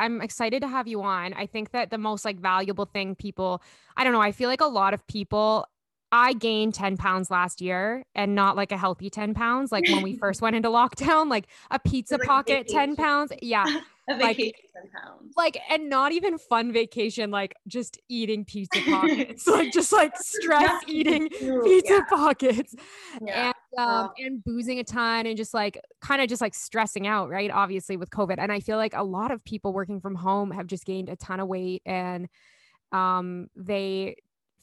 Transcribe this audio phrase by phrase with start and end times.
[0.00, 1.34] I'm excited to have you on.
[1.34, 3.62] I think that the most like valuable thing people,
[3.96, 5.66] I don't know, I feel like a lot of people
[6.12, 9.70] I gained 10 pounds last year and not like a healthy 10 pounds.
[9.70, 13.32] Like when we first went into lockdown, like a pizza like pocket, 10 pounds.
[13.40, 13.64] Yeah.
[14.08, 15.34] a vacation like, pounds.
[15.36, 20.82] Like, and not even fun vacation, like just eating pizza pockets, like just like stress
[20.86, 22.00] eating pizza yeah.
[22.08, 22.74] pockets
[23.24, 23.52] yeah.
[23.76, 27.28] and, um, and boozing a ton and just like kind of just like stressing out,
[27.28, 27.50] right?
[27.50, 28.36] Obviously with COVID.
[28.38, 31.16] And I feel like a lot of people working from home have just gained a
[31.16, 32.28] ton of weight and
[32.92, 34.16] um, they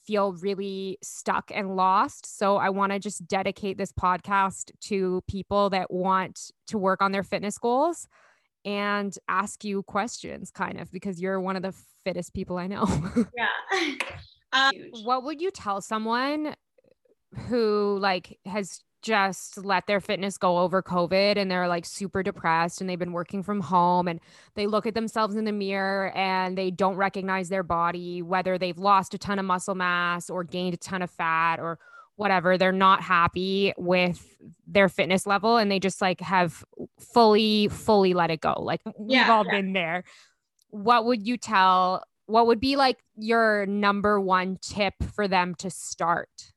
[0.08, 2.38] feel really stuck and lost.
[2.38, 7.12] So I want to just dedicate this podcast to people that want to work on
[7.12, 8.08] their fitness goals
[8.68, 12.86] and ask you questions kind of because you're one of the fittest people I know.
[13.38, 13.94] yeah.
[14.54, 14.72] Um,
[15.04, 16.56] what would you tell someone
[17.50, 22.80] who like has just let their fitness go over COVID and they're like super depressed
[22.80, 24.22] and they've been working from home and
[24.56, 28.78] they look at themselves in the mirror and they don't recognize their body, whether they've
[28.78, 31.78] lost a ton of muscle mass or gained a ton of fat or
[32.18, 32.58] whatever.
[32.58, 34.36] They're not happy with
[34.68, 36.66] their fitness level and they just like have
[37.00, 38.56] fully, fully let it go.
[38.60, 39.52] Like we've all yeah.
[39.52, 40.04] been there.
[40.70, 42.04] What would you tell?
[42.26, 46.52] What would be like your number one tip for them to start?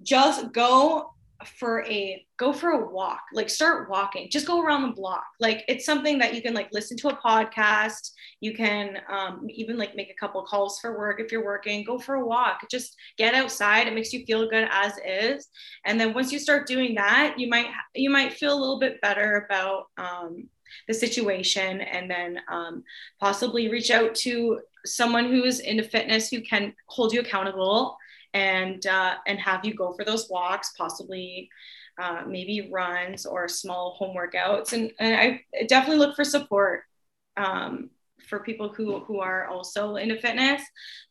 [0.00, 4.94] Just go for a go for a walk like start walking just go around the
[4.94, 5.24] block.
[5.40, 8.10] Like it's something that you can like listen to a podcast.
[8.40, 11.84] You can um, even like make a couple calls for work if you're working.
[11.84, 12.66] Go for a walk.
[12.70, 13.86] Just get outside.
[13.86, 15.48] It makes you feel good as is.
[15.84, 19.00] And then once you start doing that you might you might feel a little bit
[19.00, 20.48] better about um,
[20.88, 21.80] the situation.
[21.80, 22.82] And then um,
[23.20, 27.96] possibly reach out to someone who's into fitness who can hold you accountable
[28.36, 31.48] and uh, and have you go for those walks, possibly
[31.98, 34.74] uh, maybe runs or small home workouts.
[34.74, 36.82] And, and I definitely look for support
[37.38, 37.88] um,
[38.28, 40.62] for people who who are also into fitness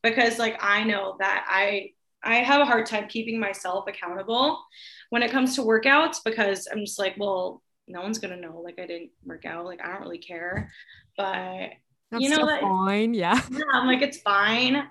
[0.04, 1.94] because like I know that I
[2.24, 4.64] I have a hard time keeping myself accountable
[5.10, 8.78] when it comes to workouts because I'm just like, well, no one's gonna know like
[8.80, 9.66] I didn't work out.
[9.66, 10.72] Like I don't really care.
[11.18, 11.72] But
[12.12, 13.16] That's you know, that, fine.
[13.16, 13.42] Yeah.
[13.50, 14.88] Yeah, I'm like, it's fine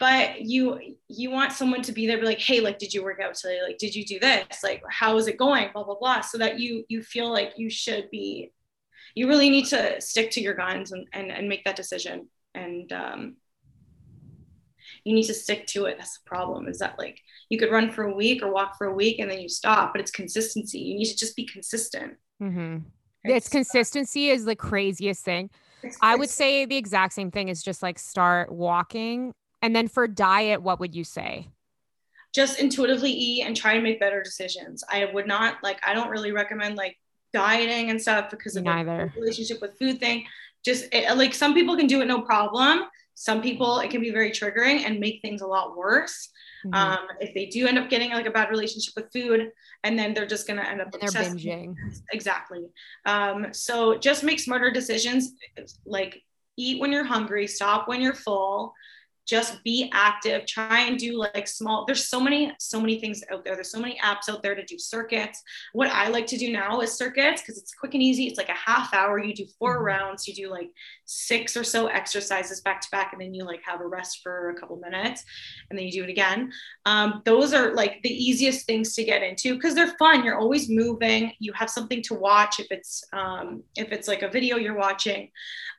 [0.00, 3.20] but you you want someone to be there be like hey like did you work
[3.20, 3.60] out today?
[3.62, 4.64] Like did you do this?
[4.64, 5.68] Like how is it going?
[5.72, 6.22] Blah blah blah.
[6.22, 8.50] So that you you feel like you should be
[9.14, 12.28] you really need to stick to your guns and and, and make that decision.
[12.54, 13.36] And um
[15.04, 15.96] you need to stick to it.
[15.98, 18.86] That's the problem is that like you could run for a week or walk for
[18.86, 20.78] a week and then you stop but it's consistency.
[20.78, 22.14] You need to just be consistent.
[22.42, 22.78] Mm-hmm.
[23.24, 25.50] it's consistency is the craziest thing.
[26.00, 30.06] I would say the exact same thing is just like start walking and then for
[30.06, 31.48] diet, what would you say?
[32.34, 34.84] Just intuitively eat and try and make better decisions.
[34.88, 36.96] I would not like, I don't really recommend like
[37.32, 39.12] dieting and stuff because of Neither.
[39.14, 40.24] the relationship with food thing.
[40.64, 42.82] Just it, like some people can do it no problem.
[43.14, 46.30] Some people it can be very triggering and make things a lot worse.
[46.64, 46.74] Mm-hmm.
[46.74, 49.50] Um, if they do end up getting like a bad relationship with food,
[49.82, 51.74] and then they're just gonna end up they're binging.
[52.12, 52.66] Exactly.
[53.06, 55.32] Um, so just make smarter decisions.
[55.86, 56.22] Like
[56.56, 58.74] eat when you're hungry, stop when you're full
[59.30, 63.44] just be active try and do like small there's so many so many things out
[63.44, 63.54] there.
[63.54, 65.42] There's so many apps out there to do circuits.
[65.72, 68.26] What i like to do now is circuits because it's quick and easy.
[68.26, 69.18] It's like a half hour.
[69.18, 69.84] You do 4 mm-hmm.
[69.84, 70.26] rounds.
[70.26, 70.70] You do like
[71.04, 74.50] six or so exercises back to back and then you like have a rest for
[74.50, 75.24] a couple minutes
[75.68, 76.52] and then you do it again.
[76.86, 80.24] Um, those are like the easiest things to get into because they're fun.
[80.24, 81.32] You're always moving.
[81.38, 85.30] You have something to watch if it's um, if it's like a video you're watching.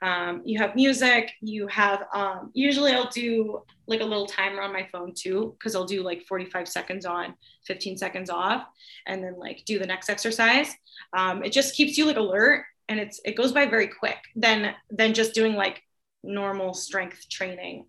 [0.02, 1.32] Um, you have music.
[1.42, 3.41] You have um, usually i'll do
[3.88, 7.36] like a little timer on my phone too, because I'll do like 45 seconds on,
[7.68, 8.66] 15 seconds off,
[9.08, 10.72] and then like do the next exercise.
[11.16, 14.76] Um, it just keeps you like alert and it's it goes by very quick than
[14.90, 15.82] than just doing like
[16.24, 17.86] normal strength training.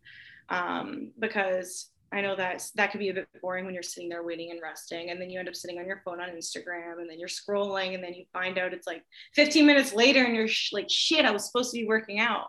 [0.48, 4.22] Um, because I know that that could be a bit boring when you're sitting there
[4.22, 7.10] waiting and resting, and then you end up sitting on your phone on Instagram, and
[7.10, 9.02] then you're scrolling, and then you find out it's like
[9.34, 12.48] 15 minutes later, and you're sh- like, "Shit, I was supposed to be working out."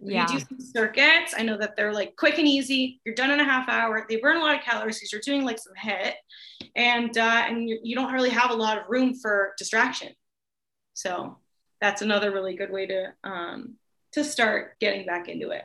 [0.00, 0.30] Yeah.
[0.30, 3.00] you do some circuits, I know that they're like quick and easy.
[3.04, 4.06] You're done in a half hour.
[4.08, 6.14] They burn a lot of calories because you're doing like some HIIT,
[6.76, 10.12] and uh, and you, you don't really have a lot of room for distraction.
[10.94, 11.38] So
[11.80, 13.74] that's another really good way to um,
[14.12, 15.64] to start getting back into it.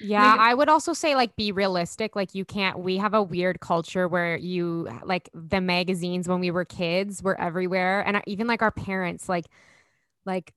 [0.00, 2.16] Yeah, I would also say like be realistic.
[2.16, 6.50] Like you can't we have a weird culture where you like the magazines when we
[6.50, 9.46] were kids were everywhere and even like our parents like
[10.24, 10.52] like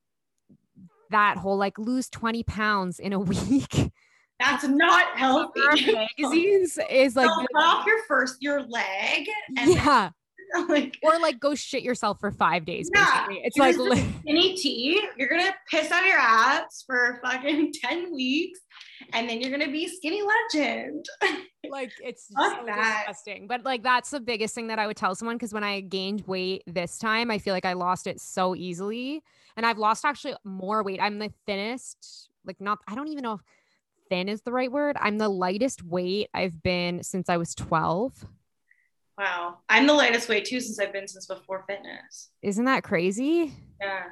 [1.10, 3.92] that whole like lose 20 pounds in a week.
[4.38, 5.60] That's not healthy.
[5.92, 9.26] magazines is like off your first your leg.
[9.56, 10.10] yeah.
[10.68, 12.90] like or like go shit yourself for five days.
[12.94, 13.26] Yeah.
[13.26, 13.42] Basically.
[13.44, 15.02] It's Here's like skinny tea.
[15.16, 18.60] You're gonna piss out your ass for fucking 10 weeks
[19.12, 21.04] and then you're gonna be skinny legend.
[21.70, 23.46] like it's so disgusting.
[23.46, 26.26] But like that's the biggest thing that I would tell someone because when I gained
[26.26, 29.22] weight this time, I feel like I lost it so easily.
[29.56, 31.00] And I've lost actually more weight.
[31.00, 33.40] I'm the thinnest, like not I don't even know if
[34.08, 34.96] thin is the right word.
[35.00, 38.24] I'm the lightest weight I've been since I was 12.
[39.18, 39.58] Wow.
[39.68, 42.30] I'm the lightest weight too since I've been since before fitness.
[42.42, 43.54] Isn't that crazy?
[43.80, 44.04] Yeah.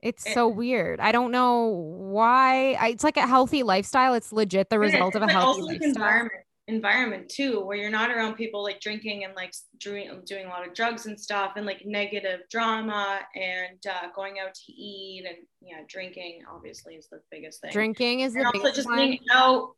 [0.00, 1.00] It's It- so weird.
[1.00, 2.72] I don't know why.
[2.74, 4.14] I, it's like a healthy lifestyle.
[4.14, 5.88] It's legit the result of a healthy also like lifestyle.
[5.90, 10.48] environment environment too where you're not around people like drinking and like doing doing a
[10.50, 15.24] lot of drugs and stuff and like negative drama and uh, going out to eat
[15.26, 18.86] and yeah drinking obviously is the biggest thing Drinking is and the also biggest just
[18.86, 18.98] one.
[18.98, 19.70] being out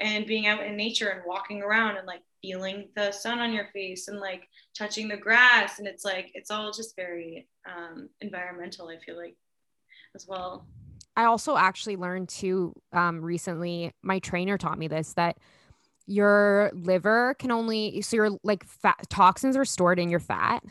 [0.00, 3.68] and being out in nature and walking around and like feeling the sun on your
[3.72, 8.88] face and like touching the grass and it's like it's all just very um environmental
[8.88, 9.36] i feel like
[10.14, 10.66] as well
[11.16, 13.92] I also actually learned too um, recently.
[14.02, 15.36] My trainer taught me this that
[16.06, 20.64] your liver can only so your like fat toxins are stored in your fat.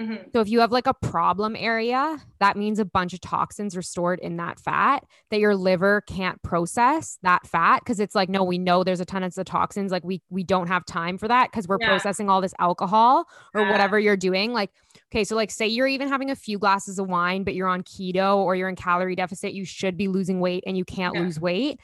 [0.00, 0.32] Mhm.
[0.32, 3.82] So if you have like a problem area, that means a bunch of toxins are
[3.82, 8.42] stored in that fat that your liver can't process that fat because it's like no,
[8.42, 11.50] we know there's a ton of toxins like we we don't have time for that
[11.50, 11.88] because we're Yeah.
[11.88, 13.70] processing all this alcohol or Yeah.
[13.72, 14.52] whatever you're doing.
[14.54, 14.70] Like
[15.12, 17.82] okay, so like say you're even having a few glasses of wine but you're on
[17.82, 21.20] keto or you're in calorie deficit, you should be losing weight and you can't Yeah.
[21.20, 21.78] lose weight.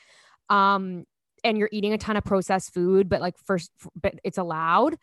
[0.48, 1.04] Um
[1.44, 3.70] and you're eating a ton of processed food but like first
[4.00, 4.96] but it's allowed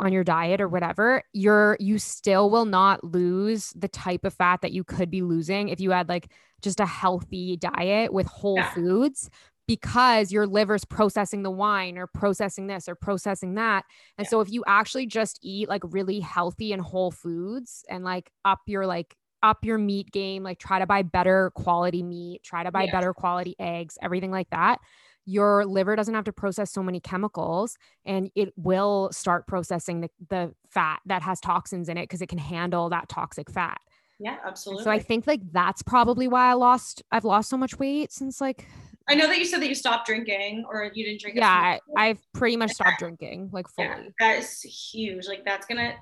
[0.00, 4.62] on your diet or whatever, you're you still will not lose the type of fat
[4.62, 6.32] that you could be losing if you had like
[6.62, 8.70] just a healthy diet with whole Yeah.
[8.74, 9.30] foods
[9.68, 13.84] because your liver's processing the wine or processing this or processing that.
[14.18, 14.30] And Yeah.
[14.30, 18.60] so if you actually just eat like really healthy and whole foods and like up
[18.66, 22.70] your like up your meat game, like try to buy better quality meat, try to
[22.72, 22.92] buy Yeah.
[22.92, 24.80] better quality eggs, everything like that
[25.30, 30.10] your liver doesn't have to process so many chemicals and it will start processing the,
[30.28, 33.78] the fat that has toxins in it because it can handle that toxic fat.
[34.18, 37.56] yeah And absolutely so I think like that's probably why I lost I've lost so
[37.56, 38.66] much weight since like
[39.08, 41.36] I know that you said that you stopped drinking or you didn't drink.
[41.36, 41.78] yeah.
[41.96, 43.88] I've pretty much stopped drinking like fully.
[43.88, 45.26] Yeah, that is huge.
[45.26, 45.94] Like that's gonna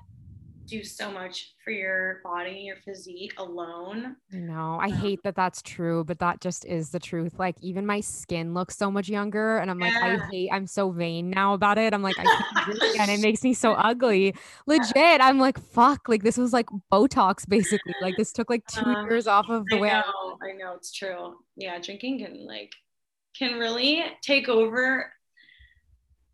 [0.69, 4.15] do so much for your body and your physique alone.
[4.31, 4.77] I know.
[4.79, 4.91] I Yeah.
[4.91, 7.39] hate that that's true, but that just is the truth.
[7.39, 10.91] Like even my skin looks so much younger and I'm like I hate I'm so
[10.91, 11.95] vain now about it.
[11.95, 13.09] I'm like I can't do it again.
[13.09, 14.35] It makes me so ugly.
[14.67, 15.19] Legit.
[15.21, 17.95] I'm like fuck, like this was like Botox basically.
[17.99, 20.51] Like this took like 2 Uh, years off of the I way I know, I
[20.53, 21.37] know it's true.
[21.55, 22.71] Yeah, drinking can like
[23.37, 25.11] can really take over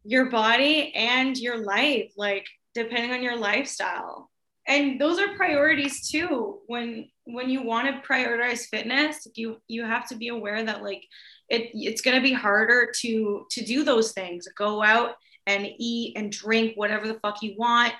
[0.03, 4.29] your body and your life, like depending on your lifestyle.
[4.67, 6.59] And those are priorities too.
[6.67, 11.03] When when you want to prioritize fitness, you you have to be aware that like
[11.49, 14.47] it it's gonna be harder to to do those things.
[14.57, 15.15] Go out
[15.47, 17.93] and eat and drink whatever the fuck you want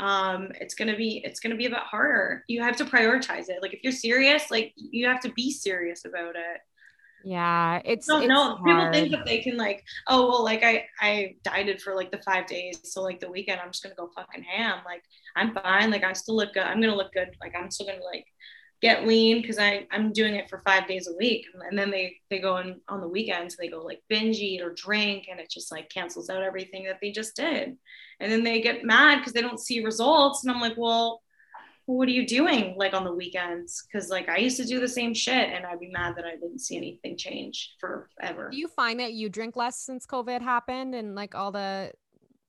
[0.00, 3.60] um it's gonna be it's gonna be a bit harder you have to prioritize it
[3.62, 6.60] like if you're serious like you have to be serious about it
[7.24, 11.34] Yeah, it's it's know people think that they can like oh well like i i
[11.42, 14.42] dieted for like the five days so like the weekend i'm just gonna go fucking
[14.42, 15.02] ham like
[15.36, 18.04] i'm fine like i still look good i'm gonna look good like i'm still gonna
[18.04, 18.24] like
[18.80, 21.90] get lean because i i'm doing it for five days a week and, and then
[21.90, 25.40] they they go in on the weekends they go like binge eat or drink and
[25.40, 27.76] it just like cancels out everything that they just did
[28.20, 31.20] and then they get mad because they don't see results and i'm like well
[31.96, 34.86] what are you doing like on the weekends because like i used to do the
[34.88, 38.68] same shit and i'd be mad that i didn't see anything change forever Do you
[38.68, 41.92] find that you drink less since COVID happened and like all the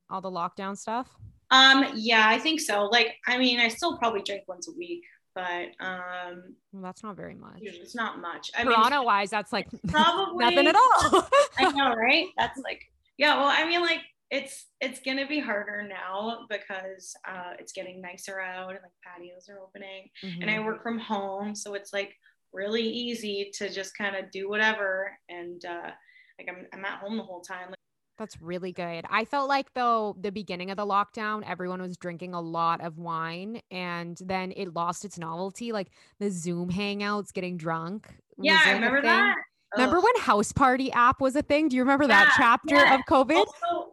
[0.09, 1.07] all the lockdown stuff?
[1.51, 5.03] um yeah i think so like i mean i still probably drink once a week
[5.33, 6.43] but um
[6.73, 7.59] Well, that's not very much.
[7.61, 11.27] it's not much i mean Toronto wise, that's like probably nothing at all.
[11.57, 12.27] I know, right?
[12.37, 12.81] That's like,
[13.17, 13.35] yeah.
[13.37, 13.99] Well, I mean, like,
[14.31, 19.49] it's it's gonna be harder now because uh, it's getting nicer out and like patios
[19.49, 20.65] are opening, and I Mhm.
[20.65, 22.15] work from home, so it's like
[22.53, 25.91] really easy to just kind of do whatever, and uh,
[26.37, 27.69] like I'm I'm at home the whole time.
[27.69, 27.75] Like,
[28.19, 29.05] That's really good.
[29.09, 32.97] I felt like though the beginning of the lockdown, everyone was drinking a lot of
[32.97, 35.71] wine and then it lost its novelty.
[35.71, 38.13] Like the Zoom hangouts, getting drunk.
[38.37, 39.35] yeah, I remember that.
[39.75, 40.03] Remember Ugh.
[40.03, 41.69] when Houseparty app was a thing?
[41.69, 42.95] Do you remember that chapter yeah.
[42.95, 43.37] of COVID?
[43.37, 43.88] Also,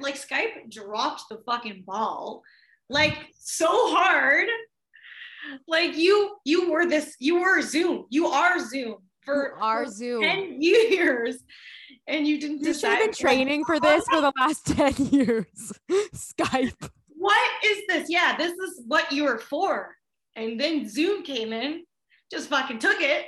[0.00, 2.42] like Skype dropped the fucking ball,
[2.88, 4.48] like so hard.
[5.68, 10.22] Like you, you were this, you were Zoom, you are Zoom for Our Zoom.
[10.22, 11.36] 10 years
[12.06, 15.72] and you didn't You should have been training for this for the last 10 years.
[16.14, 16.90] Skype.
[17.08, 18.10] what is this?
[18.10, 19.94] Yeah, this is what you were for.
[20.36, 21.84] And then Zoom came in,
[22.30, 23.26] just fucking took it.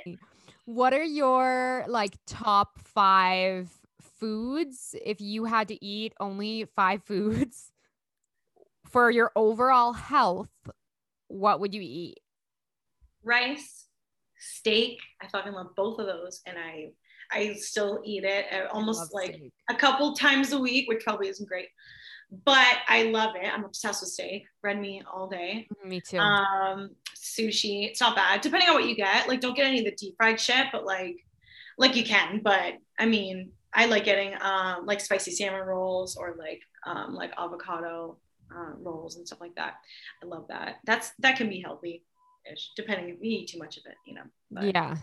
[0.65, 3.69] What are your like top five
[4.19, 7.71] foods if you had to eat only five foods
[8.89, 10.49] for your overall health?
[11.27, 12.19] What would you eat?
[13.23, 13.87] Rice,
[14.37, 14.99] steak.
[15.21, 16.91] I fucking love both of those, and I
[17.29, 19.53] I still eat it almost like steak.
[19.69, 21.67] a couple times a week, which probably isn't great
[22.45, 23.45] but I love it.
[23.45, 25.67] I'm obsessed with steak, red meat all day.
[25.83, 26.17] Mm, me too.
[26.17, 28.41] Um, sushi, it's not bad.
[28.41, 30.85] Depending on what you get, like don't get any of the deep fried shit, but
[30.85, 31.17] like,
[31.77, 32.41] like you can.
[32.43, 37.31] But I mean, I like getting um like spicy salmon rolls or like um like
[37.37, 38.17] avocado
[38.53, 39.75] uh, rolls and stuff like that.
[40.23, 40.77] I love that.
[40.85, 42.03] That's that can be healthy,
[42.51, 44.23] ish, depending if you eat too much of it, you know.
[44.51, 44.97] But, yeah.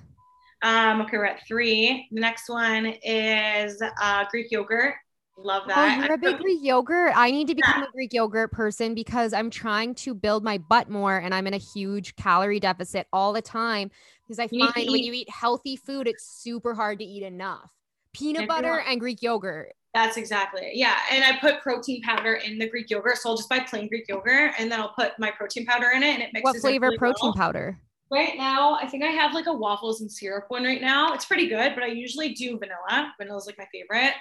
[0.62, 2.09] Um, okay, we're at three.
[2.11, 4.95] The next one is uh, Greek yogurt.
[5.37, 5.99] Love that.
[5.99, 7.12] Oh, you're a big Greek yogurt.
[7.16, 7.88] I need to become yeah.
[7.88, 11.54] a Greek yogurt person because I'm trying to build my butt more and I'm in
[11.54, 13.90] a huge calorie deficit all the time
[14.23, 17.69] because I you find when you eat healthy food, it's super hard to eat enough.
[18.14, 19.75] Peanut butter and Greek yogurt.
[19.92, 20.76] That's exactly it.
[20.76, 20.97] Yeah.
[21.11, 23.18] And I put protein powder in the Greek yogurt.
[23.18, 26.02] So I'll just buy plain Greek yogurt and then I'll put my protein powder in
[26.02, 26.42] it and it mixes.
[26.42, 27.35] What flavor really protein well.
[27.35, 27.78] powder?
[28.11, 31.14] Right now, I think I have like a waffles and syrup one right now.
[31.14, 33.12] It's pretty good, but I usually do vanilla.
[33.18, 34.14] Vanilla's like my favorite.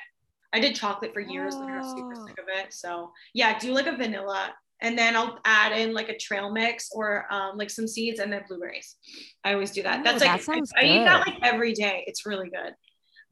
[0.54, 1.64] I did chocolate for years oh.
[1.64, 2.72] and I got super sick of it.
[2.72, 6.90] So yeah, do like a vanilla and then I'll add in like a trail mix
[6.92, 8.98] or um, like some seeds and then blueberries.
[9.44, 10.02] I always do that.
[10.02, 12.04] Oh, That's like that I, I, eat that like every day.
[12.06, 12.74] It's really good.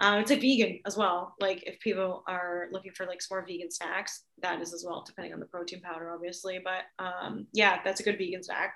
[0.01, 1.36] Um, it's a vegan as well.
[1.39, 5.03] Like if people are looking for like some more vegan snacks, that is as well,
[5.05, 6.60] depending on the protein powder, obviously.
[6.63, 8.74] But um, yeah, that's a good vegan snack.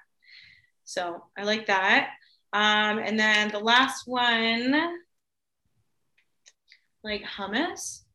[0.84, 2.12] So I like that.
[2.54, 4.74] Um, and then the last one,
[7.04, 8.06] like hummus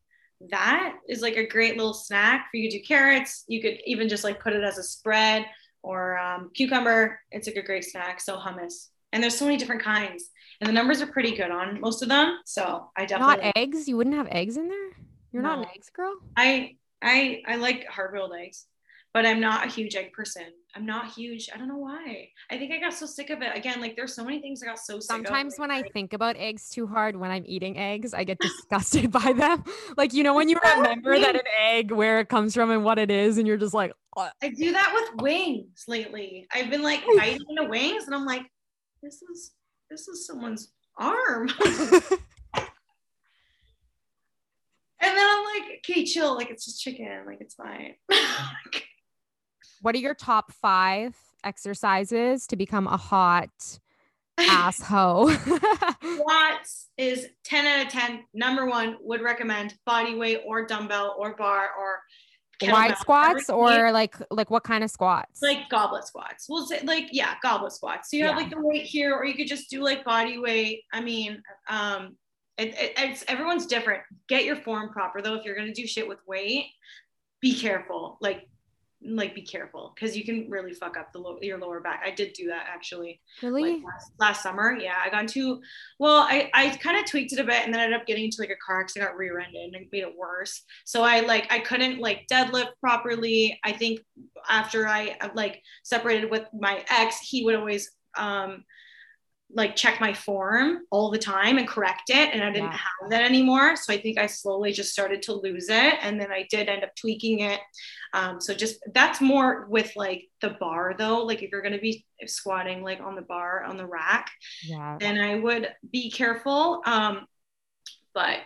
[0.49, 3.45] that is like a great little snack for you to do carrots.
[3.47, 5.45] You could even just like put it as a spread
[5.83, 7.21] or um, cucumber.
[7.31, 8.21] It's like a great snack.
[8.21, 8.88] So hummus.
[9.12, 10.31] And there's so many different kinds.
[10.61, 12.38] And the numbers are pretty good on most of them.
[12.45, 13.88] So I definitely not eggs.
[13.88, 14.90] You wouldn't have eggs in there?
[15.33, 15.50] You're no.
[15.50, 16.14] not an eggs girl?
[16.37, 18.67] I I I like hard boiled eggs
[19.12, 20.45] but I'm not a huge egg person.
[20.75, 21.49] I'm not huge.
[21.52, 22.29] I don't know why.
[22.49, 23.57] I think I got so sick of it.
[23.57, 26.71] Again, like there's so many things I got so Sometimes when I think about eggs
[26.71, 29.64] too hard when I'm eating eggs, I get disgusted by them.
[29.97, 32.99] Like, you know, when you remember that an egg, where it comes from and what
[32.99, 33.93] it is, and you're just like.
[34.17, 36.47] I do that with wings lately.
[36.52, 38.43] I've been like biting into wings and I'm like,
[39.02, 39.52] this is
[39.90, 41.50] this is someone's arm.
[45.02, 46.35] And then I'm like, okay, chill.
[46.35, 47.25] Like it's just chicken.
[47.26, 47.95] Like it's fine.
[49.80, 53.50] what are your top five exercises to become a hot
[54.38, 55.30] asshole?
[56.02, 58.25] Squats is 10 out of 10.
[58.35, 62.00] Number one, would recommend body weight or dumbbell or bar or
[62.62, 65.43] wide squats or like like what kind of squats?
[65.43, 66.47] Like goblet squats.
[66.49, 68.11] We'll say like yeah, goblet squats.
[68.11, 68.31] So you yeah.
[68.31, 70.85] have like the weight here, or you could just do like body weight.
[70.93, 72.17] I mean, um,
[72.59, 74.02] it, it, it's everyone's different.
[74.29, 75.35] Get your form proper though.
[75.35, 76.67] If you're gonna do shit with weight,
[77.40, 78.19] be careful.
[78.21, 78.49] Like
[79.02, 82.02] like be careful because you can really fuck up the lo- your lower back.
[82.04, 83.21] I did do that actually.
[83.42, 83.75] Really?
[83.75, 84.76] Like last, last, summer.
[84.78, 85.61] Yeah, I got into
[85.99, 88.25] well, I, I kind of tweaked it a bit and then I ended up getting
[88.25, 90.62] into like a car accident, I got rear-ended and made it worse.
[90.85, 93.59] So I like I couldn't like deadlift properly.
[93.64, 94.00] I think
[94.49, 98.64] after I like separated with my ex, he would always um
[99.54, 102.78] like check my form all the time and correct it and i didn't yeah.
[102.78, 106.30] have that anymore so i think i slowly just started to lose it and then
[106.30, 107.61] i did end up tweaking it
[108.12, 111.80] um, so just that's more with like the bar though like if you're going to
[111.80, 114.30] be squatting like on the bar on the rack
[114.64, 114.97] yeah.
[115.00, 117.26] then i would be careful um,
[118.14, 118.38] but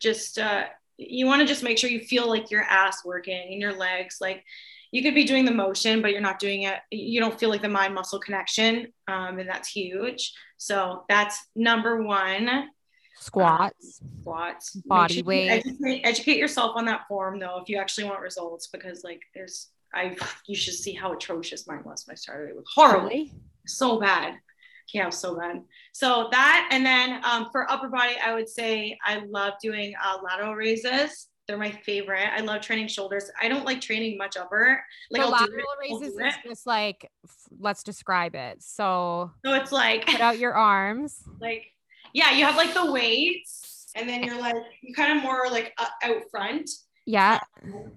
[0.00, 0.64] just uh,
[0.96, 4.18] you want to just make sure you feel like your ass working and your legs
[4.20, 4.44] like
[4.94, 6.76] you could be doing the motion, but you're not doing it.
[6.92, 8.92] You don't feel like the mind muscle connection.
[9.08, 10.32] Um, and that's huge.
[10.56, 12.68] So that's number one.
[13.18, 15.48] Squats, um, squats, body sure weight.
[15.48, 19.70] Educate, educate, yourself on that form though, if you actually want results, because like there's,
[19.92, 22.50] I, you should see how atrocious mine was when I started.
[22.50, 23.32] It was horrible, really?
[23.66, 24.34] so bad.
[24.92, 25.62] Yeah, so bad.
[25.92, 30.18] So that, and then um, for upper body, I would say I love doing uh,
[30.22, 31.26] lateral raises.
[31.46, 32.28] They're my favorite.
[32.32, 33.30] I love training shoulders.
[33.40, 34.82] I don't like training much upper.
[35.10, 37.10] Like the lateral raises is just like
[37.58, 38.62] let's describe it.
[38.62, 41.22] So so it's like put out your arms.
[41.40, 41.66] Like
[42.14, 45.74] yeah, you have like the weights, and then you're like you kind of more like
[45.78, 46.70] uh, out front.
[47.06, 47.40] Yeah.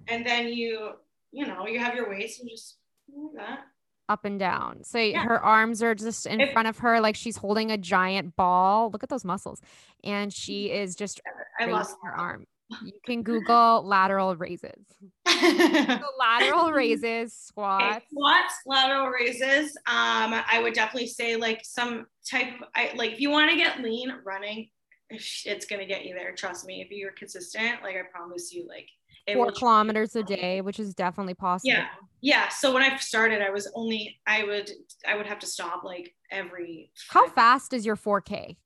[0.08, 0.92] And then you
[1.32, 2.76] you know you have your weights and just
[3.08, 3.60] like that
[4.08, 4.84] up and down.
[4.84, 5.22] So yeah.
[5.22, 8.90] her arms are just in if, front of her, like she's holding a giant ball.
[8.90, 9.60] Look at those muscles.
[10.02, 11.20] And she is just
[11.58, 12.46] I lost her arm
[12.84, 14.84] You can Google lateral raises.
[15.28, 17.96] so lateral raises, squats.
[17.96, 19.76] Okay, squats, lateral raises.
[19.86, 22.52] Um, I would definitely say like some type.
[22.74, 24.68] I like if you want to get lean, running,
[25.10, 26.34] it's gonna get you there.
[26.34, 26.82] Trust me.
[26.82, 28.88] If you're consistent, like I promise you, like
[29.32, 31.72] four kilometers a day, which is definitely possible.
[31.72, 31.86] Yeah,
[32.20, 32.48] yeah.
[32.48, 34.70] So when I started, I was only I would
[35.06, 36.90] I would have to stop like every.
[37.08, 38.56] How fast is your 4K?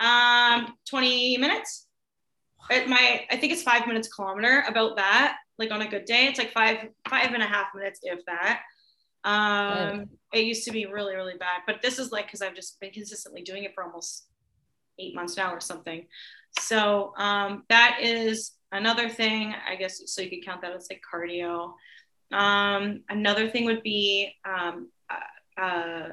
[0.00, 1.86] Um, 20 minutes.
[2.70, 4.64] At my I think it's five minutes kilometer.
[4.68, 5.38] About that.
[5.58, 8.60] Like on a good day, it's like five five and a half minutes, if that.
[9.24, 12.80] Um, it used to be really really bad, but this is like because I've just
[12.80, 14.26] been consistently doing it for almost
[14.98, 16.06] eight months now or something.
[16.58, 21.02] So um, that is another thing, I guess, so you could count that as like
[21.12, 21.74] cardio.
[22.32, 26.08] Um, another thing would be um, uh, uh,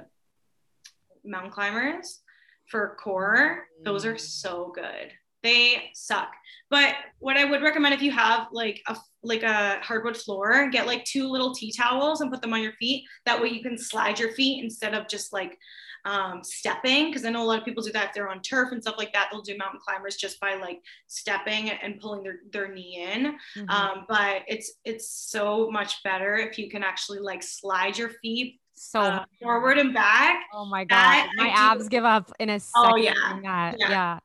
[1.25, 2.21] mountain climbers
[2.67, 3.65] for core.
[3.83, 5.11] Those are so good.
[5.43, 6.31] They suck.
[6.69, 10.87] But what I would recommend if you have like a like a hardwood floor, get
[10.87, 13.05] like two little tea towels and put them on your feet.
[13.25, 15.57] That way you can slide your feet instead of just like
[16.05, 18.71] um, stepping because I know a lot of people do that if they're on turf
[18.71, 19.29] and stuff like that.
[19.31, 23.35] They'll do mountain climbers just by like stepping and pulling their, their knee in.
[23.57, 23.69] Mm-hmm.
[23.69, 28.59] Um, but it's it's so much better if you can actually like slide your feet
[28.75, 30.43] so uh, forward and back.
[30.53, 32.91] Oh my god, my abs give up in a oh, second.
[32.93, 33.39] Oh yeah.
[33.43, 34.19] yeah, yeah.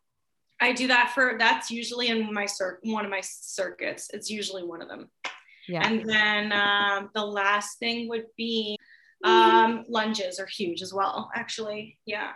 [0.60, 4.10] I do that for that's usually in my cir- one of my circuits.
[4.12, 5.10] It's usually one of them.
[5.68, 5.86] Yeah.
[5.86, 8.78] And then um, the last thing would be
[9.24, 11.98] um, lunges are huge as well, actually.
[12.04, 12.32] Yeah.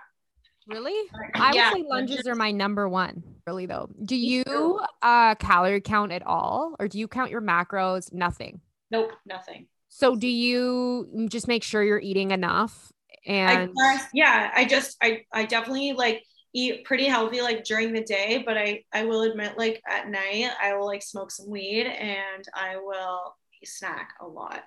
[0.66, 1.08] Really?
[1.34, 1.70] I yeah.
[1.70, 3.22] would say lunges are my number one.
[3.46, 3.88] Really though.
[4.04, 6.76] Do you uh calorie count at all?
[6.78, 8.12] Or do you count your macros?
[8.12, 8.60] Nothing.
[8.90, 9.66] Nope, nothing.
[9.88, 12.92] So do you just make sure you're eating enough?
[13.26, 16.22] And I yeah, I just I I definitely like
[16.60, 20.50] eat pretty healthy like during the day, but I I will admit like at night
[20.62, 24.62] I will like smoke some weed and I will snack a lot.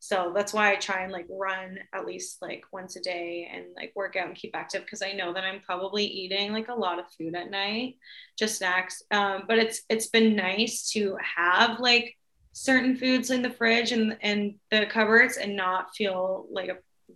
[0.00, 3.64] So that's why i try and like run at least like once a day and
[3.74, 6.74] like work out and keep active because i know that i'm probably eating like a
[6.74, 7.96] lot of food at night
[8.38, 9.02] just snacks.
[9.10, 12.18] Um, but it's it's been nice to have like
[12.52, 16.70] certain foods in the fridge and and the cupboards and not feel like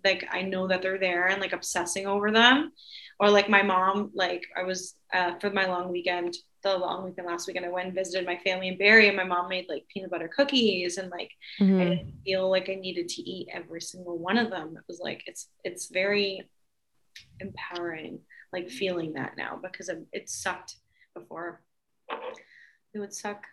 [0.05, 2.73] like i know that they're there and like obsessing over them
[3.21, 7.27] or like my mom like i was uh, for my long weekend the long weekend
[7.27, 9.87] last weekend I went and visited my family in Barrie and my mom made like
[9.93, 11.81] peanut butter cookies and like mm-hmm.
[11.81, 14.77] I didn't feel like I needed to eat every single one of them.
[14.77, 16.49] It was like it's it's very
[17.41, 18.21] empowering
[18.53, 20.77] like feeling that now because it sucked
[21.15, 21.63] before.
[22.95, 23.45] It would suck.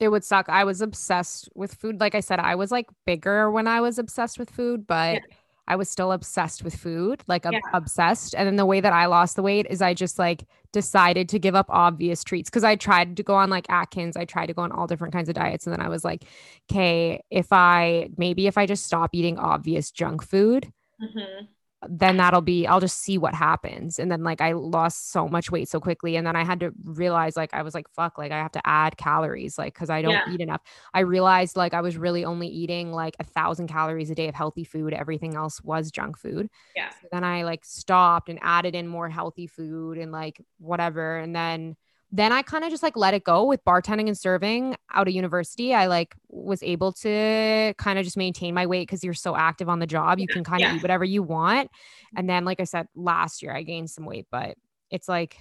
[0.00, 0.48] It would suck.
[0.48, 2.00] I was obsessed with food.
[2.00, 5.36] Like I said, I was like bigger when I was obsessed with food, but yeah
[5.66, 7.58] I was still obsessed with food, like yeah.
[7.72, 8.34] obsessed.
[8.34, 11.38] And then the way that I lost the weight is I just like decided to
[11.38, 14.54] give up obvious treats because I tried to go on like Atkins, I tried to
[14.54, 15.66] go on all different kinds of diets.
[15.66, 16.24] And then I was like,
[16.70, 21.44] okay, if I maybe if I just stop eating obvious junk food, mm-hmm
[21.88, 23.98] then that'll be I'll just see what happens.
[23.98, 26.72] And then like I lost so much weight so quickly and then I had to
[26.84, 30.02] realize like I was like fuck like I have to add calories like cuz I
[30.02, 30.30] don't yeah.
[30.30, 30.62] eat enough.
[30.92, 34.34] I realized like I was really only eating like a thousand calories a day of
[34.34, 34.92] healthy food.
[34.92, 36.48] Everything else was junk food.
[36.74, 36.90] Yeah.
[36.90, 41.34] So then I like stopped and added in more healthy food and like whatever and
[41.34, 41.76] then
[42.12, 45.14] then I kind of just like let it go with bartending and serving out of
[45.14, 45.74] university.
[45.74, 49.68] I like was able to kind of just maintain my weight because you're so active
[49.68, 50.18] on the job.
[50.18, 50.76] You can kind of yeah.
[50.76, 51.70] eat whatever you want.
[52.16, 54.56] And then, like I said, last year I gained some weight, but
[54.90, 55.36] it's like,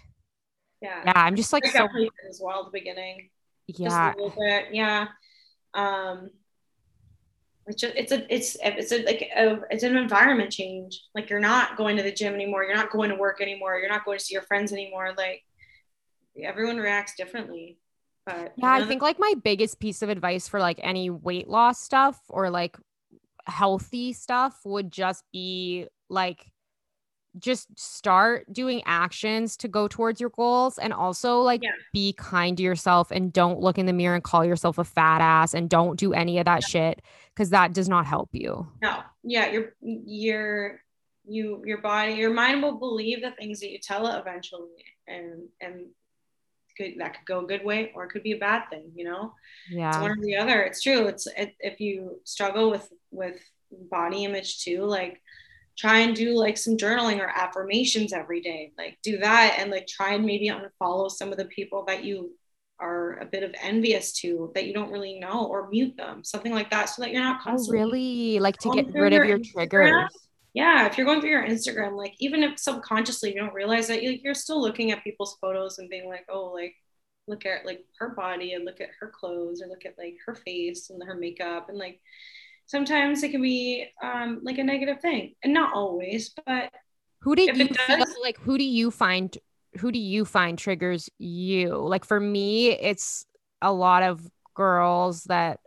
[0.81, 1.87] yeah, yeah, I'm just like so
[2.27, 3.29] as well at the beginning.
[3.67, 4.65] Yeah, just a little bit.
[4.71, 5.07] Yeah.
[5.73, 6.29] Um,
[7.65, 11.01] it's just it's a it's it's a like a, it's an environment change.
[11.15, 12.63] Like you're not going to the gym anymore.
[12.63, 13.77] You're not going to work anymore.
[13.77, 15.13] You're not going to see your friends anymore.
[15.17, 15.43] Like
[16.41, 17.77] everyone reacts differently.
[18.25, 21.81] But yeah, I think like my biggest piece of advice for like any weight loss
[21.81, 22.77] stuff or like
[23.45, 26.49] healthy stuff would just be like
[27.39, 31.71] just start doing actions to go towards your goals and also like yeah.
[31.91, 35.19] be kind to yourself and don't look in the mirror and call yourself a fat
[35.19, 36.67] ass and don't do any of that yeah.
[36.67, 37.01] shit
[37.33, 38.67] because that does not help you.
[38.81, 38.99] No.
[39.23, 40.81] Yeah, your your
[41.25, 44.69] you your body, your mind will believe the things that you tell it eventually
[45.07, 45.87] and and
[46.75, 49.05] could that could go a good way or it could be a bad thing you
[49.05, 49.33] know?
[49.69, 49.89] Yeah.
[49.89, 50.61] it's one or the other.
[50.61, 51.07] It's true.
[51.07, 53.39] It's it, if you struggle with with
[53.89, 55.21] body image too like
[55.77, 58.71] try and do like some journaling or affirmations every day.
[58.77, 62.31] Like do that and like try and maybe unfollow some of the people that you
[62.79, 66.51] are a bit of envious to that you don't really know or mute them something
[66.51, 68.39] like that so that you're not oh, constantly oh, really?
[68.39, 70.11] Like to get rid of your triggers
[70.53, 74.03] yeah if you're going through your instagram like even if subconsciously you don't realize that
[74.03, 76.75] you're still looking at people's photos and being like oh like
[77.27, 80.35] look at like her body and look at her clothes or look at like her
[80.35, 81.69] face and her makeup.
[81.69, 81.99] And like
[82.65, 85.35] sometimes it can be um like a negative thing.
[85.43, 86.71] And not always but
[87.21, 89.37] who did if you feel like who do you find
[89.79, 91.77] who do you find triggers you?
[91.77, 93.25] Like for me it's
[93.61, 95.59] a lot of girls that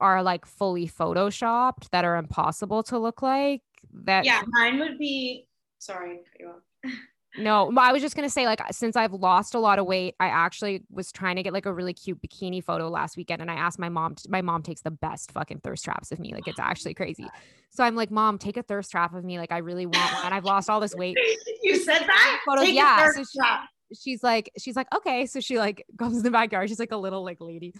[0.00, 5.46] are like fully photoshopped that are impossible to look like that yeah mine would be
[5.78, 6.92] sorry cut you off.
[7.38, 10.26] No, I was just gonna say, like, since I've lost a lot of weight, I
[10.26, 13.54] actually was trying to get like a really cute bikini photo last weekend, and I
[13.54, 14.16] asked my mom.
[14.16, 16.34] To, my mom takes the best fucking thirst traps of me.
[16.34, 17.28] Like, it's actually crazy.
[17.70, 19.38] So I'm like, Mom, take a thirst trap of me.
[19.38, 20.32] Like, I really want one.
[20.32, 21.16] I've lost all this weight.
[21.62, 23.12] you said that Photos, Take yeah.
[23.12, 23.40] So she-.
[23.92, 25.26] She's like, she's like, okay.
[25.26, 26.68] So she like comes in the backyard.
[26.68, 27.74] She's like a little like lady.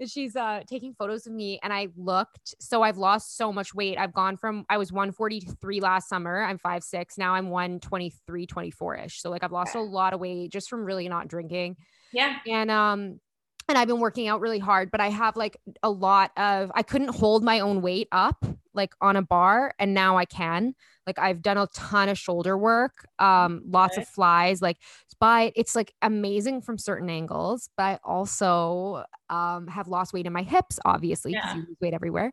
[0.00, 2.54] And she's uh taking photos of me, and I looked.
[2.60, 3.98] So I've lost so much weight.
[3.98, 6.42] I've gone from I was 143 last summer.
[6.42, 7.18] I'm 5'6.
[7.18, 9.20] Now I'm 123, 24 ish.
[9.20, 11.76] So like I've lost a lot of weight just from really not drinking.
[12.12, 13.20] yeah and um
[13.68, 16.82] and I've been working out really hard, but I have like a lot of I
[16.82, 18.44] couldn't hold my own weight up
[18.78, 20.74] like on a bar and now I can.
[21.06, 24.78] Like I've done a ton of shoulder work, um lots of flies like
[25.20, 30.32] but it's like amazing from certain angles, but I also um have lost weight in
[30.34, 31.54] my hips obviously because Yeah.
[31.54, 32.32] you lose weight everywhere.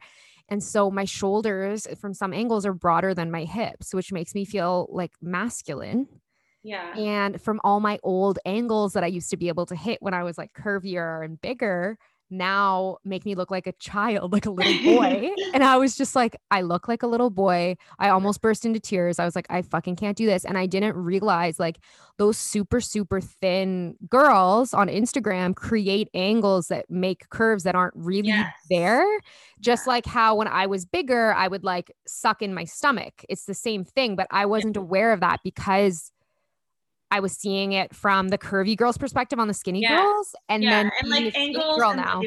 [0.50, 4.46] And so my shoulders from some angles are broader than my hips, which makes me
[4.46, 6.08] feel like masculine
[6.64, 10.00] yeah and from all my old angles that I used to be able to hit
[10.02, 11.98] when I was like curvier and bigger,
[12.30, 15.30] now make me look like a child, like a little boy.
[15.54, 17.76] and I was just like, I look like a little boy.
[18.00, 19.20] I almost burst into tears.
[19.20, 20.46] I was like, I fucking can't do this.
[20.46, 21.78] And I didn't realize like
[22.18, 28.30] those super, super thin girls on Instagram create angles that make curves that aren't really
[28.30, 28.54] Yes.
[28.70, 29.06] there.
[29.60, 33.24] Just like how when I was bigger, I would like suck in my stomach.
[33.30, 36.12] It's the same thing, but I wasn't aware of that because
[37.16, 40.04] I was seeing it from the curvy girls' perspective on the skinny Yeah.
[40.04, 42.22] girls, and yeah then and like angles girl now.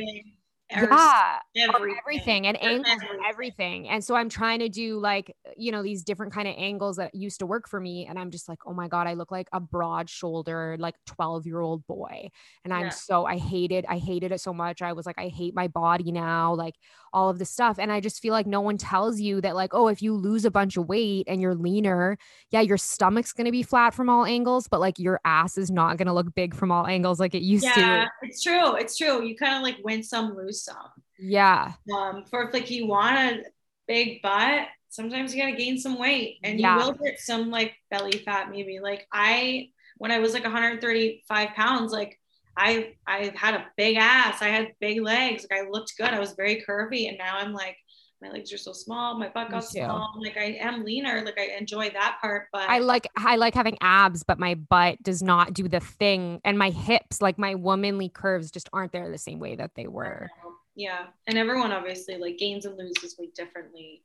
[0.71, 1.97] Yeah, everything.
[2.01, 3.25] everything and angles everything.
[3.29, 3.89] everything.
[3.89, 7.15] And so I'm trying to do like, you know, these different kind of angles that
[7.15, 8.07] used to work for me.
[8.07, 11.47] And I'm just like, oh my God, I look like a broad shouldered, like 12
[11.47, 12.31] year old boy.
[12.65, 12.91] And I'm Yeah.
[12.91, 14.83] so, I hated, I hated it so much.
[14.83, 16.75] I was like, I hate my body now, like
[17.13, 17.79] all of this stuff.
[17.79, 20.45] And I just feel like no one tells you that, like, oh, if you lose
[20.45, 22.19] a bunch of weight and you're leaner,
[22.51, 25.71] yeah, your stomach's going to be flat from all angles, but like your ass is
[25.71, 27.81] not going to look big from all angles like it used to.
[27.81, 28.11] yeah to.
[28.23, 30.91] it's true it's true you kind of like win some lose some.
[31.19, 31.73] Yeah.
[31.95, 33.43] um for if like you want a
[33.87, 36.79] big butt sometimes you gotta gain some weight and Yeah.
[36.79, 38.79] you will get some like belly fat maybe.
[38.81, 39.69] Like i
[39.99, 42.19] when i was like 135 pounds like
[42.57, 44.43] i i had a big ass.
[44.43, 45.47] I had big legs.
[45.51, 46.09] Like i looked good.
[46.15, 47.09] I was very curvy.
[47.09, 47.77] And now i'm like
[48.21, 51.57] my legs are so small my butt got small like i am leaner like i
[51.57, 55.55] enjoy that part but I like I like having abs, but my butt does not
[55.55, 59.39] do the thing, and my hips, like my womanly curves, just aren't there the same
[59.39, 60.29] way that they were.
[60.75, 64.03] yeah and everyone obviously like gains and loses weight differently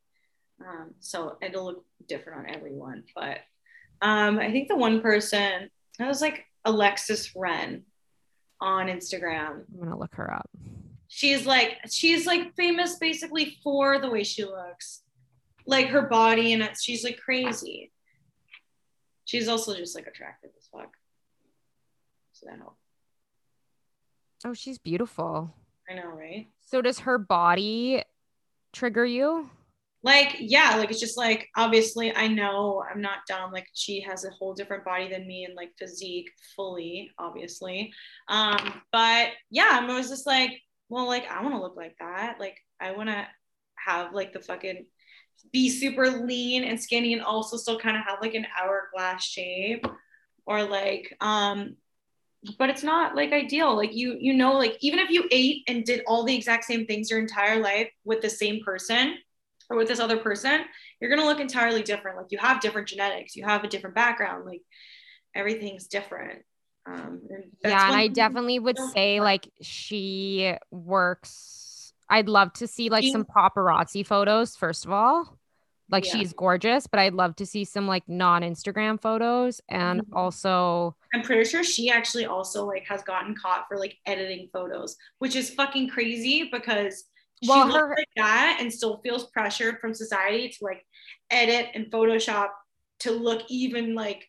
[0.64, 3.38] um so it'll look different on everyone but
[4.02, 7.82] um i think the one person that was like alexis ren
[8.60, 10.48] on instagram I'm gonna look her up.
[11.14, 15.02] She's like she's like famous basically for the way she looks.
[15.64, 17.92] Like her body and it's she's like crazy.
[19.24, 20.92] She's also just like attractive as fuck.
[22.32, 22.80] So that helps.
[24.44, 25.54] Oh, she's beautiful.
[25.88, 26.48] i know right?
[26.60, 28.02] So does her body
[28.72, 29.48] trigger you?
[30.02, 33.52] like yeah like it's just like obviously i know i'm not dumb.
[33.52, 37.94] Like she has a whole different body than me and like physique fully obviously.
[38.28, 42.38] Um but yeah i'm always just like well like i want to look like that.
[42.40, 43.26] Like i want to
[43.76, 44.86] have like the fucking
[45.52, 49.86] be super lean and skinny and also still kind of have like an hourglass shape
[50.46, 51.76] or like um
[52.58, 53.74] but it's not like ideal.
[53.74, 56.86] Like you you know like even if you ate and did all the exact same
[56.86, 59.14] things your entire life with the same person
[59.70, 60.60] or with this other person
[61.00, 62.16] you're going to look entirely different.
[62.16, 63.36] Like you have different genetics.
[63.36, 64.44] You have a different background.
[64.46, 64.62] Like
[65.34, 66.42] everything's different
[66.86, 67.20] um
[67.62, 71.92] yeah, and I definitely would say like she works.
[72.08, 75.38] I'd love to see like She- some paparazzi photos first of all.
[75.90, 76.12] Like Yeah.
[76.12, 80.16] she's gorgeous, but I'd love to see some like non-Instagram photos and Mhm.
[80.16, 84.96] also i'm pretty sure she actually also like has gotten caught for like editing photos
[85.18, 87.04] which is fucking crazy because
[87.46, 90.84] Well, she looks like that and still feels pressured from society to like
[91.30, 92.48] edit and photoshop
[93.00, 94.26] to look even like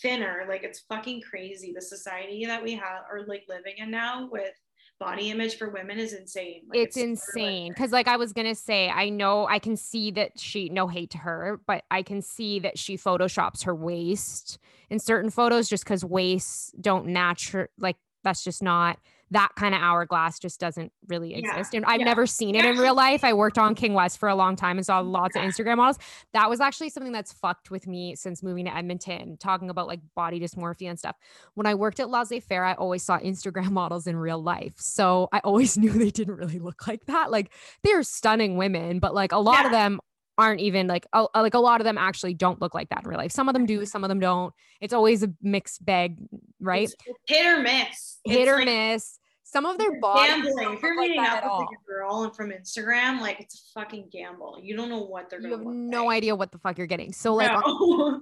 [0.00, 0.44] thinner.
[0.48, 1.72] Like it's fucking crazy.
[1.74, 4.52] The society that we have are like living in now with
[5.00, 6.62] body image for women is insane.
[6.68, 7.72] Like, it's like- insane.
[7.72, 11.10] because like i was gonna say i know i can see that she no hate
[11.10, 14.58] to her but i can see that she photoshops her waist
[14.90, 18.98] in certain photos just because waists don't natural like that's just not
[19.32, 21.72] that kind of hourglass just doesn't really exist.
[21.72, 22.06] Yeah, And I've yeah.
[22.06, 23.24] never seen it in real life.
[23.24, 25.78] I worked on King West for a long time and saw mm, lots of Instagram
[25.78, 25.98] models.
[26.34, 30.00] That was actually something that's fucked with me since moving to Edmonton, talking about like
[30.14, 31.16] body dysmorphia and stuff.
[31.54, 34.74] When I worked at Laissez Faire, I always saw Instagram models in real life.
[34.76, 37.30] So I always knew they didn't really look like that.
[37.30, 39.98] Like they're stunning women, but like a lot of them
[40.38, 43.08] aren't even like a, like a lot of them actually don't look like that in
[43.08, 43.32] real life.
[43.32, 44.52] Some of them do, some of them don't.
[44.80, 46.16] It's always a mixed bag,
[46.60, 46.88] right?
[47.06, 48.18] It's hit or miss.
[48.24, 49.18] Hit It's or like miss.
[49.44, 50.72] Some of their bodies gambling.
[50.76, 51.60] If you're look like up all.
[51.60, 54.58] with a girl and from Instagram, like it's a fucking gamble.
[54.62, 56.16] You don't know what they're You gonna have look no like.
[56.16, 57.12] idea what the fuck you're getting.
[57.12, 58.20] So like No.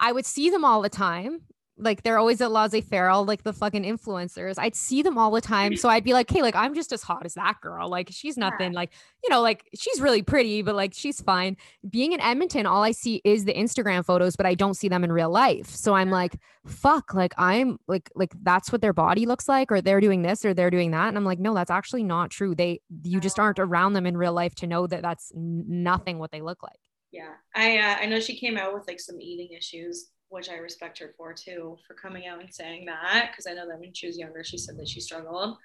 [0.00, 1.42] I would see them all the time.
[1.78, 4.54] Like they're always at Laissez Faire, all like the fucking influencers.
[4.58, 5.76] I'd see them all the time.
[5.76, 7.88] So I'd be like, hey, like I'm just as hot as that girl.
[7.88, 8.48] Like she's Yeah.
[8.50, 8.72] nothing.
[8.72, 11.56] Like, you know, like she's really pretty, but like she's fine.
[11.88, 15.04] Being in Edmonton, all I see is the Instagram photos, but I don't see them
[15.04, 15.68] in real life.
[15.70, 16.36] So I'm like,
[16.66, 20.44] fuck, like I'm like, like that's what their body looks like, or they're doing this
[20.44, 21.08] or they're doing that.
[21.08, 22.54] And I'm like, no, that's actually not true.
[22.54, 26.30] They, you just aren't around them in real life to know that that's nothing what
[26.32, 26.78] they look like.
[27.10, 30.56] Yeah, I uh, I know she came out with like some eating issues, which I
[30.56, 33.94] respect her for too, for coming out and saying that because I know that when
[33.94, 35.56] she was younger, she said that she struggled.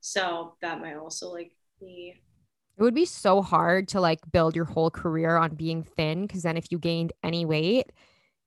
[0.00, 2.14] So that might also like be
[2.78, 6.42] It would be so hard to like build your whole career on being thin because
[6.42, 7.92] then if you gained any weight,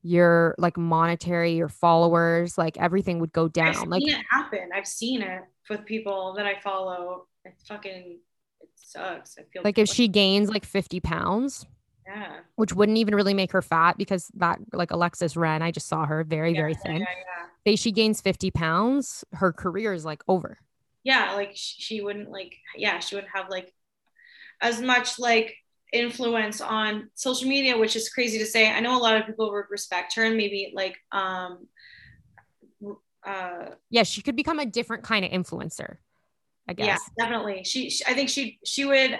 [0.02, 3.90] your like monetary, your followers, like everything would go down.
[3.90, 4.70] Like it happen.
[4.74, 7.28] I've seen it with people that I follow.
[7.44, 8.20] It's fucking
[8.62, 9.38] it sucks.
[9.40, 11.66] I feel like if she gains like 50 pounds,
[12.08, 15.88] yeah which wouldn't even really make her fat because that like Alexis Ren, I just
[15.88, 16.98] saw her very, yeah, very thin.
[16.98, 17.46] Yeah, yeah.
[17.68, 20.58] Say she gains 50 pounds, her career is like over.
[21.04, 23.74] yeah like she wouldn't like yeah she wouldn't have like
[24.62, 25.54] as much like
[25.92, 29.52] influence on social media which is crazy to say i know a lot of people
[29.52, 31.68] would respect her and maybe like um
[33.26, 35.98] uh Yeah, she could become a different kind of influencer,
[36.68, 36.88] I guess.
[36.88, 39.20] yeah definitely she, she i think she she would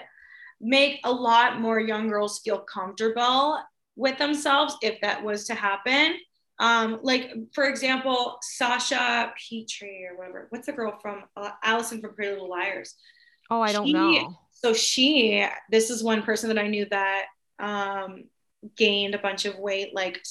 [0.60, 3.58] make a lot more young girls feel comfortable
[3.96, 6.16] with themselves if that was to happen.
[6.58, 12.14] Um like for example sasha petrie or whatever what's the girl from uh, allison from
[12.14, 12.94] pretty little liars?
[13.50, 14.34] Oh, I don't She- know.
[14.52, 17.26] so she this is one person that i knew that
[17.58, 18.24] um
[18.74, 20.24] gained a bunch of weight like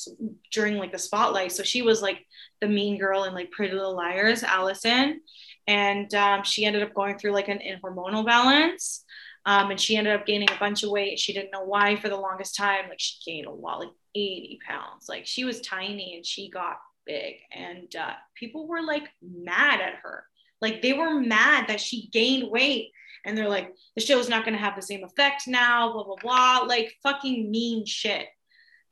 [0.51, 1.53] during like the spotlight.
[1.53, 2.25] So she was like
[2.59, 5.21] the mean girl in like pretty little liars allison.
[5.67, 9.04] And um, she ended up going through like an, an hormonal balance
[9.45, 11.19] um, and she ended up gaining a bunch of weight.
[11.19, 12.89] She didn't know why for the longest time.
[12.89, 15.07] Like she gained a lot like 80 pounds.
[15.07, 17.35] Like she was tiny and she got big.
[17.51, 20.25] And uh, people were like mad at her.
[20.61, 22.91] Like they were mad that she gained weight.
[23.23, 26.15] And they're like the show's not going to have the same effect now blah blah
[26.15, 26.65] blah.
[26.67, 28.27] Like fucking mean shit.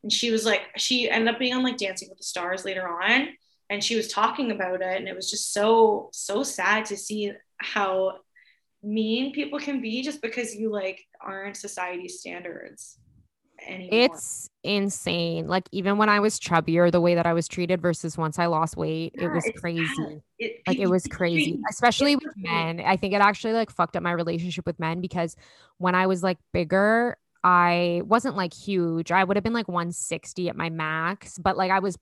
[0.04, 2.88] And she was like she ended up being on like dancing with the stars later
[2.88, 3.30] on.
[3.72, 4.98] And she was talking about it.
[4.98, 8.20] And it was just so so sad to see how
[8.84, 12.98] mean people can be just because you like aren't society standards
[13.66, 15.48] anymore It's insane.
[15.48, 18.48] Like even when I was chubbier, the way that I was treated versus once I
[18.48, 20.22] lost weight, it was crazy.
[20.40, 22.80] It- Like it was crazy, especially with men.
[22.82, 25.36] I think it actually like fucked up my relationship with men because
[25.78, 29.12] when I was like bigger, I wasn't like huge.
[29.12, 31.98] I would have been like 160 at my max, but like I was,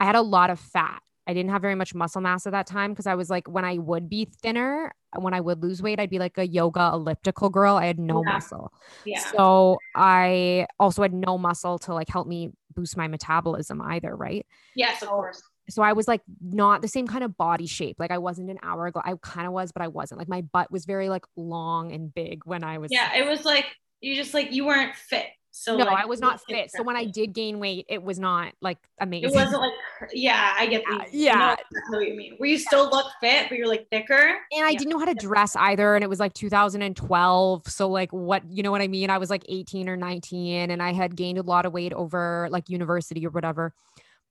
[0.00, 1.00] I had a lot of fat.
[1.26, 3.64] I didn't have very much muscle mass at that time because I was like, when
[3.64, 7.48] I would be thinner, when I would lose weight, I'd be like a yoga elliptical
[7.48, 7.76] girl.
[7.76, 8.32] I had no Yeah.
[8.34, 8.72] muscle.
[9.04, 14.14] yeah So I also had no muscle to like help me boost my metabolism either,
[14.16, 14.46] right?
[14.74, 17.96] yes of course So I was like not the same kind of body shape.
[18.00, 19.04] Like I wasn't an hourglass.
[19.06, 20.18] I kind of was, but I wasn't.
[20.18, 23.44] Like my butt was very like long and big when I was yeah it was
[23.44, 23.66] like
[24.00, 26.70] you just like you weren't fit so no, like, I was not fit.
[26.70, 29.30] So when I did gain weight, it was not like amazing.
[29.30, 29.72] It wasn't like,
[30.14, 31.56] yeah, I get uh, the, Yeah, yeah.
[31.60, 32.34] I know what you mean.
[32.38, 34.38] Where you still look fit, but you're like thicker.
[34.50, 34.78] and I Yeah.
[34.78, 35.94] didn't know how to dress either.
[35.94, 37.68] And it was like 2012.
[37.68, 39.10] So like what, you know what I mean?
[39.10, 42.48] I was like 18 or 19 and I had gained a lot of weight over
[42.50, 43.74] like university or whatever.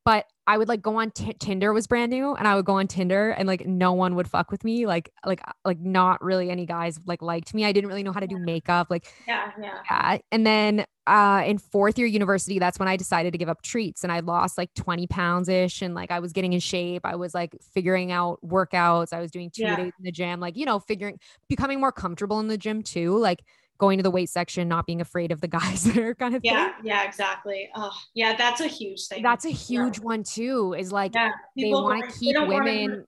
[0.04, 2.74] But I would like go on Ti- Tinder was brand new and I would go
[2.80, 4.88] on Tinder and like no one would fuck with me.
[4.88, 7.66] Like, like, like not really any guys like liked me.
[7.66, 8.88] I didn't really know how to do makeup.
[8.90, 9.80] Like, Yeah, yeah.
[9.90, 10.18] yeah.
[10.32, 14.04] And then uh in fourth year university, that's when I decided to give up treats
[14.04, 15.82] and I lost like 20 pounds ish.
[15.82, 17.02] And like I was getting in shape.
[17.06, 19.14] I was like figuring out workouts.
[19.14, 19.76] I was doing two Yeah.
[19.76, 23.18] days in the gym, like, you know, figuring becoming more comfortable in the gym too.
[23.18, 23.44] Like
[23.82, 26.68] going to the weight section, not being afraid of the guys there kind of Yeah,
[26.76, 26.86] thing.
[26.86, 27.70] yeah, exactly.
[27.76, 29.24] Oh, yeah, that's a huge thing.
[29.24, 29.56] That's a Yeah.
[29.58, 33.06] huge one too, is like Yeah, they want to keep women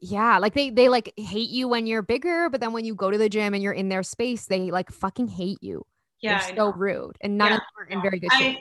[0.00, 3.10] yeah like they they like hate you when you're bigger but then when you go
[3.10, 5.84] to the gym and you're in their space they like fucking hate you
[6.20, 8.58] Yeah, they're so rude and none Yeah, of them are in very good I- shape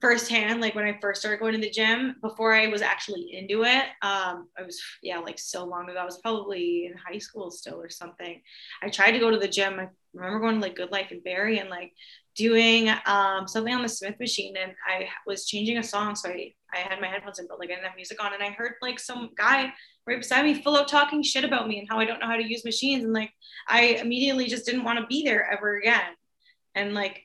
[0.00, 3.64] firsthand like when i first started going to the gym before i was actually into
[3.64, 7.50] it um i was yeah like so long ago i was probably in high school
[7.50, 8.40] still or something.
[8.82, 11.22] I tried to go to the gym i remember going to like good life and
[11.24, 11.92] Barrie and like
[12.36, 16.52] doing um something on the smith machine and i was changing a song so i
[16.72, 18.74] i had my headphones in but like i didn't have music on and i heard
[18.80, 19.72] like some guy
[20.06, 22.36] right beside me full out talking shit about me and how i don't know how
[22.36, 23.32] to use machines and like
[23.68, 26.12] i immediately just didn't want to be there ever again.
[26.74, 27.22] And like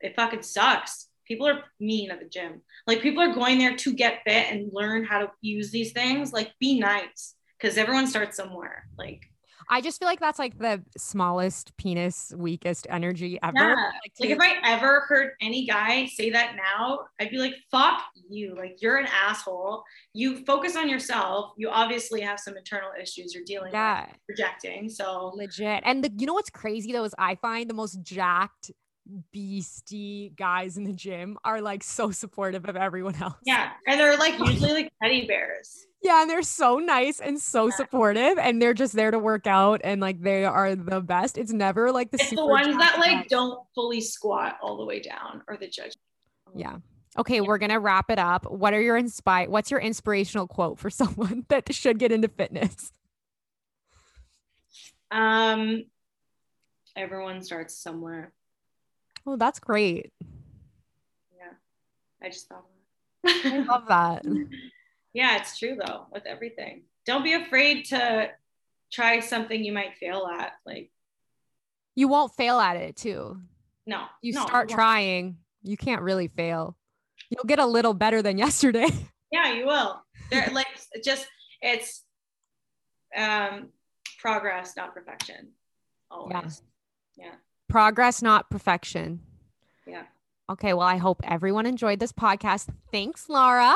[0.00, 2.62] it fucking sucks people are mean at the gym.
[2.86, 6.32] Like people are going there to get fit and learn how to use these things.
[6.32, 8.86] Like be nice because everyone starts somewhere.
[8.98, 9.28] Like
[9.70, 13.52] I just feel like that's like the smallest penis, weakest energy ever.
[13.54, 13.74] Yeah.
[13.74, 18.02] Like, like, if I ever heard any guy say that now, I'd be like, fuck
[18.30, 18.54] you.
[18.56, 19.84] Like you're an asshole.
[20.14, 21.52] You focus on yourself.
[21.58, 24.06] You obviously have some internal issues you're dealing yeah.
[24.06, 24.88] with projecting.
[24.88, 25.82] So legit.
[25.84, 28.70] And the you know what's crazy though is I find the most jacked
[29.32, 33.36] beastie guys in the gym are like so supportive of everyone else.
[33.44, 33.70] Yeah.
[33.86, 35.86] And they're like usually like teddy bears.
[36.02, 37.74] Yeah, and they're so nice and so yeah.
[37.74, 41.36] supportive, and they're just there to work out, and like they are the best.
[41.36, 45.00] It's never like the, it's the ones that like don't fully squat all the way
[45.00, 45.94] down, or the judge.
[46.54, 46.76] Yeah.
[47.18, 47.40] Okay, yeah.
[47.40, 48.48] we're gonna wrap it up.
[48.48, 49.50] What are your inspire?
[49.50, 52.92] What's your inspirational quote for someone that should get into fitness?
[55.10, 55.84] Um,
[56.96, 58.32] everyone starts somewhere.
[59.28, 60.10] Oh, that's great.
[61.36, 61.52] Yeah.
[62.22, 62.64] I just thought
[63.26, 64.24] I love that.
[65.12, 66.84] yeah, it's true though, with everything.
[67.04, 68.30] Don't be afraid to
[68.90, 70.52] try something you might fail at.
[70.64, 70.90] Like
[71.94, 73.38] you won't fail at it too.
[73.86, 74.04] No.
[74.22, 76.74] You no, start trying, you can't really fail.
[77.28, 78.88] You'll get a little better than yesterday.
[79.30, 80.02] Yeah, you will.
[80.30, 80.68] There like
[81.04, 81.26] just
[81.60, 82.02] it's
[83.14, 83.68] um
[84.22, 85.50] progress, not perfection.
[86.10, 86.62] Always.
[87.18, 87.26] Yeah.
[87.26, 87.32] yeah
[87.68, 89.20] progress, not perfection.
[89.86, 90.02] Yeah.
[90.50, 90.72] Okay.
[90.72, 92.68] Well, I hope everyone enjoyed this podcast.
[92.90, 93.74] Thanks, Laura.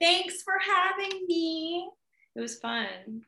[0.00, 1.88] Thanks for having me.
[2.36, 3.22] It was fun.